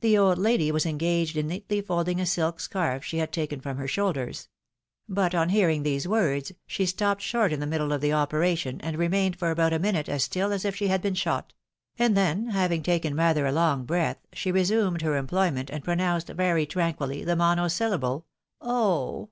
The 0.00 0.18
old 0.18 0.36
lady 0.36 0.70
was 0.70 0.84
engaged 0.84 1.34
in 1.34 1.46
neatly 1.48 1.80
folding 1.80 2.20
a 2.20 2.26
silk 2.26 2.60
scarf 2.60 3.02
she 3.02 3.16
had 3.16 3.32
taken 3.32 3.62
from 3.62 3.78
her 3.78 3.86
shoidders; 3.88 4.48
but, 5.08 5.34
on 5.34 5.48
hearing 5.48 5.84
these 5.84 6.06
words, 6.06 6.52
she 6.66 6.84
stopped 6.84 7.22
short 7.22 7.50
in 7.50 7.58
the 7.58 7.66
middle 7.66 7.90
of 7.94 8.02
the 8.02 8.12
operation, 8.12 8.78
and 8.82 8.98
remained 8.98 9.38
for 9.38 9.50
about 9.50 9.72
a 9.72 9.78
minute 9.78 10.06
as 10.06 10.28
stiU 10.28 10.52
as 10.52 10.66
if 10.66 10.76
she 10.76 10.88
had 10.88 11.00
been 11.00 11.14
shot; 11.14 11.54
and 11.98 12.14
then, 12.14 12.48
having 12.48 12.82
taken 12.82 13.16
rather 13.16 13.46
a 13.46 13.52
long 13.52 13.86
breath, 13.86 14.18
she 14.34 14.52
resumed 14.52 15.00
her 15.00 15.16
employment, 15.16 15.70
and 15.70 15.82
pronounced 15.82 16.26
very 16.28 16.66
tranquilly 16.66 17.24
the 17.24 17.34
monosyllable," 17.34 18.26
Oh 18.60 19.30